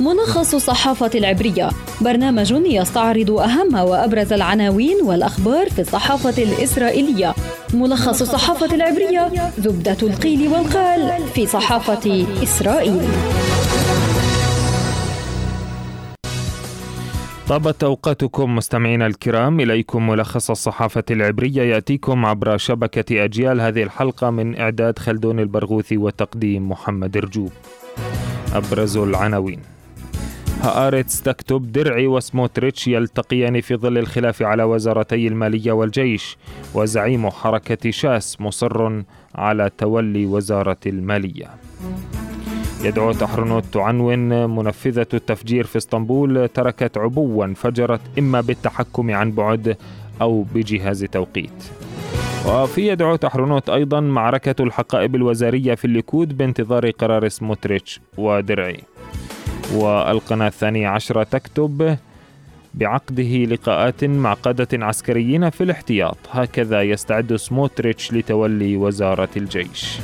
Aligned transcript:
ملخص 0.00 0.54
الصحافة 0.54 1.10
العبرية. 1.14 1.68
برنامج 2.00 2.50
يستعرض 2.50 3.30
أهم 3.30 3.74
وأبرز 3.74 4.32
العناوين 4.32 4.96
والأخبار 5.02 5.70
في 5.70 5.78
الصحافة 5.78 6.42
الإسرائيلية. 6.42 7.34
ملخص 7.74 8.20
الصحافة 8.20 8.74
العبرية 8.74 9.30
زبدة 9.58 9.96
القيل 10.02 10.48
والقال 10.48 11.22
في 11.34 11.46
صحافة 11.46 12.26
إسرائيل. 12.42 13.08
طابت 17.48 17.84
أوقاتكم 17.84 18.56
مستمعينا 18.56 19.06
الكرام 19.06 19.60
إليكم 19.60 20.06
ملخص 20.06 20.50
الصحافة 20.50 21.04
العبرية. 21.10 21.62
يأتيكم 21.62 22.26
عبر 22.26 22.56
شبكة 22.56 23.24
أجيال 23.24 23.60
هذه 23.60 23.82
الحلقة 23.82 24.30
من 24.30 24.60
إعداد 24.60 24.98
خلدون 24.98 25.40
البرغوثي 25.40 25.96
وتقديم 25.96 26.68
محمد 26.68 27.16
رجوب. 27.16 27.52
أبرز 28.54 28.96
العناوين. 28.96 29.77
هآرتس 30.62 31.22
تكتب 31.22 31.72
درعي 31.72 32.06
وسموتريتش 32.06 32.88
يلتقيان 32.88 33.60
في 33.60 33.76
ظل 33.76 33.98
الخلاف 33.98 34.42
على 34.42 34.62
وزارتي 34.62 35.28
المالية 35.28 35.72
والجيش 35.72 36.36
وزعيم 36.74 37.30
حركة 37.30 37.90
شاس 37.90 38.40
مصر 38.40 39.02
على 39.34 39.70
تولي 39.78 40.26
وزارة 40.26 40.76
المالية. 40.86 41.46
يديعوت 42.84 43.12
أحرونوت 43.12 43.64
تعنون 43.64 44.50
منفذة 44.50 45.06
التفجير 45.14 45.64
في 45.64 45.76
اسطنبول 45.76 46.48
تركت 46.48 46.98
عبوة 46.98 47.46
فجرت 47.46 48.00
إما 48.18 48.40
بالتحكم 48.40 49.10
عن 49.10 49.32
بعد 49.32 49.76
أو 50.20 50.42
بجهاز 50.54 51.04
توقيت. 51.04 51.64
وفي 52.46 52.88
يديعوت 52.88 53.16
أحرونوت 53.16 53.70
أيضا 53.70 54.00
معركة 54.00 54.62
الحقائب 54.62 55.14
الوزارية 55.14 55.74
في 55.74 55.84
الليكود 55.84 56.36
بانتظار 56.36 56.90
قرار 56.90 57.28
سموتريتش 57.28 58.00
ودرعي. 58.16 58.80
والقناة 59.74 60.48
الثانية 60.48 60.88
عشرة 60.88 61.22
تكتب 61.22 61.96
بعقده 62.74 63.44
لقاءات 63.44 64.04
مع 64.04 64.32
قادة 64.32 64.86
عسكريين 64.86 65.50
في 65.50 65.64
الاحتياط. 65.64 66.16
هكذا 66.30 66.82
يستعد 66.82 67.36
سموتريتش 67.36 68.12
لتولي 68.12 68.76
وزارة 68.76 69.28
الجيش. 69.36 69.98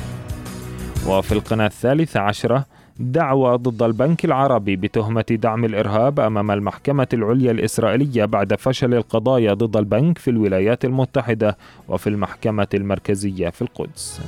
وفي 1.07 1.31
القناة 1.31 1.67
الثالثة 1.67 2.19
عشرة 2.19 2.65
دعوى 2.99 3.57
ضد 3.57 3.83
البنك 3.83 4.25
العربي 4.25 4.75
بتهمة 4.75 5.25
دعم 5.29 5.65
الإرهاب 5.65 6.19
أمام 6.19 6.51
المحكمة 6.51 7.07
العليا 7.13 7.51
الإسرائيلية 7.51 8.25
بعد 8.25 8.55
فشل 8.55 8.93
القضايا 8.93 9.53
ضد 9.53 9.77
البنك 9.77 10.17
في 10.17 10.29
الولايات 10.29 10.85
المتحدة 10.85 11.57
وفي 11.87 12.07
المحكمة 12.07 12.67
المركزية 12.73 13.49
في 13.49 13.61
القدس. 13.61 14.21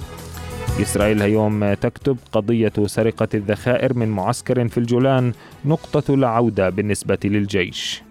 إسرائيل 0.81 1.21
اليوم 1.21 1.73
تكتب 1.73 2.17
قضية 2.31 2.73
سرقة 2.85 3.27
الذخائر 3.33 3.93
من 3.93 4.07
معسكر 4.07 4.67
في 4.67 4.77
الجولان 4.77 5.33
نقطة 5.65 6.13
العودة 6.13 6.69
بالنسبة 6.69 7.17
للجيش. 7.23 8.03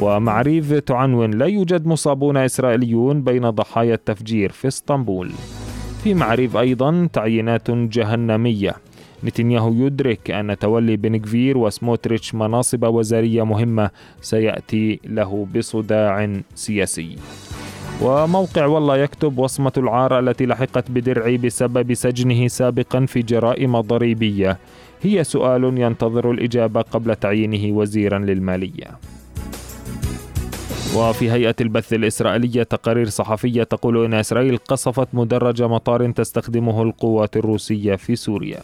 ومعريف 0.00 0.72
تعنون 0.72 1.30
لا 1.30 1.46
يوجد 1.46 1.86
مصابون 1.86 2.36
إسرائيليون 2.36 3.22
بين 3.22 3.50
ضحايا 3.50 3.94
التفجير 3.94 4.52
في 4.52 4.68
إسطنبول. 4.68 5.30
في 6.04 6.14
معريف 6.14 6.56
أيضا 6.56 7.08
تعيينات 7.12 7.70
جهنمية. 7.70 8.74
نتنياهو 9.24 9.72
يدرك 9.72 10.30
أن 10.30 10.58
تولي 10.58 10.96
بنكفير 10.96 11.58
وسموتريتش 11.58 12.34
مناصب 12.34 12.84
وزارية 12.84 13.42
مهمة 13.44 13.90
سيأتي 14.20 15.00
له 15.04 15.46
بصداع 15.54 16.40
سياسي. 16.54 17.16
وموقع 18.02 18.66
والله 18.66 18.96
يكتب 18.96 19.38
وصمة 19.38 19.72
العار 19.76 20.18
التي 20.18 20.46
لحقت 20.46 20.90
بدرعي 20.90 21.36
بسبب 21.36 21.94
سجنه 21.94 22.48
سابقا 22.48 23.06
في 23.06 23.22
جرائم 23.22 23.80
ضريبية. 23.80 24.58
هي 25.02 25.24
سؤال 25.24 25.78
ينتظر 25.78 26.30
الإجابة 26.30 26.80
قبل 26.80 27.16
تعيينه 27.16 27.76
وزيرا 27.76 28.18
للمالية. 28.18 28.98
وفي 30.96 31.30
هيئة 31.30 31.54
البث 31.60 31.92
الإسرائيلية 31.92 32.62
تقارير 32.62 33.08
صحفية 33.08 33.62
تقول 33.62 34.04
إن 34.04 34.14
إسرائيل 34.14 34.56
قصفت 34.56 35.08
مدرج 35.12 35.62
مطار 35.62 36.10
تستخدمه 36.10 36.82
القوات 36.82 37.36
الروسية 37.36 37.96
في 37.96 38.16
سوريا. 38.16 38.60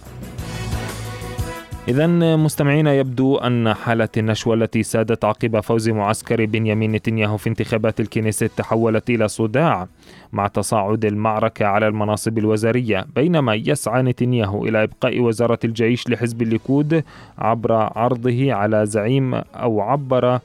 إذا 1.89 2.07
مستمعينا 2.37 2.95
يبدو 2.95 3.37
أن 3.37 3.75
حالة 3.75 4.09
النشوة 4.17 4.55
التي 4.55 4.83
سادت 4.83 5.25
عقب 5.25 5.61
فوز 5.61 5.89
معسكر 5.89 6.45
بنيامين 6.45 6.93
نتنياهو 6.93 7.37
في 7.37 7.49
انتخابات 7.49 8.01
الكنيست 8.01 8.51
تحولت 8.57 9.11
إلى 9.11 9.29
صداع 9.29 9.89
مع 10.33 10.47
تصاعد 10.47 11.05
المعركة 11.05 11.67
على 11.67 11.89
المناصب 11.89 12.39
الوزارية 12.39 13.07
بينما 13.15 13.55
يسعى 13.55 14.03
نتنياهو 14.03 14.65
إلى 14.65 14.83
إبقاء 14.83 15.21
وزارة 15.21 15.59
الجيش 15.65 16.09
لحزب 16.09 16.43
الليكود 16.43 17.05
عبر 17.39 17.73
عرضه 17.73 18.53
على 18.53 18.87
زعيم 18.87 19.35
أو 19.35 19.81
عبر 19.81 20.39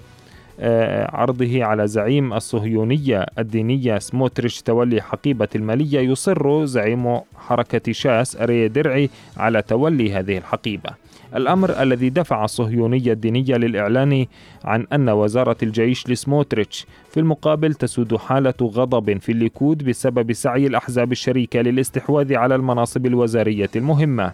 آه، 0.59 1.15
عرضه 1.15 1.63
على 1.63 1.87
زعيم 1.87 2.33
الصهيونية 2.33 3.25
الدينية 3.39 3.99
سموتريتش 3.99 4.61
تولي 4.61 5.01
حقيبة 5.01 5.47
المالية 5.55 5.99
يصر 5.99 6.65
زعيم 6.65 7.19
حركة 7.35 7.91
شاس 7.91 8.35
أرييه 8.35 8.67
درعي 8.67 9.09
على 9.37 9.61
تولي 9.61 10.13
هذه 10.13 10.37
الحقيبة. 10.37 11.02
الأمر 11.35 11.81
الذي 11.81 12.09
دفع 12.09 12.45
الصهيونية 12.45 13.11
الدينية 13.11 13.55
للإعلان 13.55 14.25
عن 14.63 14.87
أن 14.93 15.09
وزارة 15.09 15.57
الجيش 15.63 16.09
لسموتريتش 16.09 16.85
في 17.09 17.19
المقابل 17.19 17.73
تسود 17.73 18.15
حالة 18.15 18.53
غضب 18.61 19.17
في 19.17 19.31
الليكود 19.31 19.83
بسبب 19.83 20.33
سعي 20.33 20.67
الأحزاب 20.67 21.11
الشريكة 21.11 21.59
للاستحواذ 21.61 22.35
على 22.35 22.55
المناصب 22.55 23.05
الوزارية 23.05 23.69
المهمة. 23.75 24.31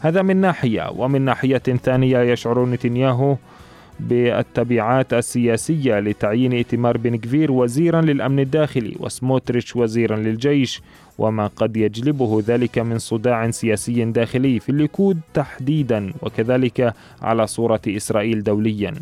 هذا 0.00 0.22
من 0.22 0.36
ناحية 0.36 0.90
ومن 0.96 1.22
ناحية 1.22 1.58
ثانية 1.58 2.18
يشعر 2.18 2.66
نتنياهو 2.66 3.36
بالتبعات 4.00 5.14
السياسية 5.14 6.00
لتعيين 6.00 6.52
إتمار 6.52 6.96
بن 6.96 7.16
كفير 7.16 7.52
وزيرا 7.52 8.00
للأمن 8.00 8.40
الداخلي 8.40 8.96
وسموتريتش 9.00 9.76
وزيرا 9.76 10.16
للجيش 10.16 10.82
وما 11.18 11.46
قد 11.46 11.76
يجلبه 11.76 12.42
ذلك 12.46 12.78
من 12.78 12.98
صداع 12.98 13.50
سياسي 13.50 14.04
داخلي 14.04 14.60
في 14.60 14.68
الليكود 14.68 15.20
تحديدا 15.34 16.12
وكذلك 16.22 16.94
على 17.22 17.46
صورة 17.46 17.80
إسرائيل 17.88 18.42
دوليا. 18.42 18.94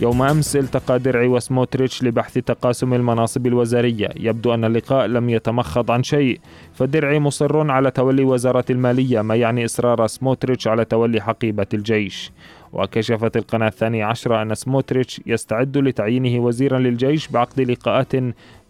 يوم 0.00 0.22
أمس 0.22 0.56
التقى 0.56 0.98
درعي 0.98 1.26
وسموتريتش 1.26 2.02
لبحث 2.02 2.38
تقاسم 2.38 2.94
المناصب 2.94 3.46
الوزارية. 3.46 4.08
يبدو 4.16 4.54
أن 4.54 4.64
اللقاء 4.64 5.06
لم 5.06 5.30
يتمخض 5.30 5.90
عن 5.90 6.02
شيء. 6.02 6.40
فدرعي 6.74 7.18
مصر 7.18 7.70
على 7.70 7.90
تولي 7.90 8.24
وزارة 8.24 8.64
المالية 8.70 9.22
ما 9.22 9.34
يعني 9.34 9.64
إصرار 9.64 10.06
سموتريتش 10.06 10.68
على 10.68 10.84
تولي 10.84 11.20
حقيبة 11.20 11.66
الجيش. 11.74 12.32
وكشفت 12.72 13.36
القناة 13.36 13.68
الثانية 13.68 14.04
عشرة 14.04 14.42
أن 14.42 14.54
سموتريتش 14.54 15.20
يستعد 15.26 15.78
لتعيينه 15.78 16.44
وزيرا 16.44 16.78
للجيش 16.78 17.28
بعقد 17.28 17.60
لقاءات 17.60 18.12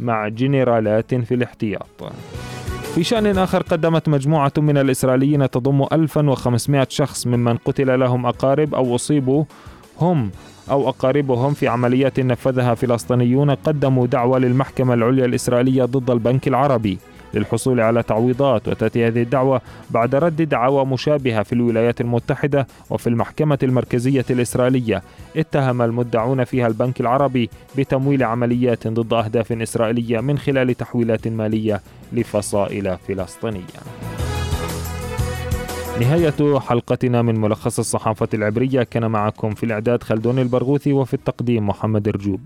مع 0.00 0.28
جنرالات 0.28 1.14
في 1.14 1.34
الاحتياط. 1.34 2.12
في 2.94 3.04
شأن 3.04 3.38
آخر 3.38 3.62
قدمت 3.62 4.08
مجموعة 4.08 4.52
من 4.58 4.78
الإسرائيليين 4.78 5.50
تضم 5.50 5.86
1500 5.92 6.86
شخص 6.90 7.26
ممن 7.26 7.56
قتل 7.56 8.00
لهم 8.00 8.26
أقارب 8.26 8.74
أو 8.74 8.94
أصيبوا 8.94 9.44
هم 10.00 10.30
أو 10.70 10.88
أقاربهم 10.88 11.54
في 11.54 11.68
عمليات 11.68 12.20
نفذها 12.20 12.74
فلسطينيون 12.74 13.50
قدموا 13.50 14.06
دعوة 14.06 14.38
للمحكمة 14.38 14.94
العليا 14.94 15.24
الإسرائيلية 15.24 15.84
ضد 15.84 16.10
البنك 16.10 16.48
العربي. 16.48 16.98
للحصول 17.34 17.80
على 17.80 18.02
تعويضات 18.02 18.68
وتأتي 18.68 19.06
هذه 19.06 19.22
الدعوة 19.22 19.60
بعد 19.90 20.14
رد 20.14 20.42
دعاوى 20.42 20.86
مشابهة 20.86 21.42
في 21.42 21.52
الولايات 21.52 22.00
المتحدة 22.00 22.66
وفي 22.90 23.06
المحكمة 23.06 23.58
المركزية 23.62 24.24
الإسرائيلية. 24.30 25.02
اتهم 25.36 25.82
المدعون 25.82 26.44
فيها 26.44 26.66
البنك 26.66 27.00
العربي 27.00 27.50
بتمويل 27.78 28.22
عمليات 28.22 28.88
ضد 28.88 29.12
أهداف 29.12 29.52
إسرائيلية 29.52 30.20
من 30.20 30.38
خلال 30.38 30.74
تحويلات 30.74 31.28
مالية 31.28 31.80
لفصائل 32.12 32.96
فلسطينية. 33.08 33.82
نهاية 36.00 36.58
حلقتنا 36.58 37.22
من 37.22 37.40
ملخص 37.40 37.78
الصحافة 37.78 38.28
العبرية. 38.34 38.82
كان 38.82 39.10
معكم 39.10 39.54
في 39.54 39.66
الإعداد 39.66 40.02
خلدون 40.02 40.38
البرغوثي 40.38 40.92
وفي 40.92 41.14
التقديم 41.14 41.68
محمد 41.68 42.08
رجوب. 42.08 42.40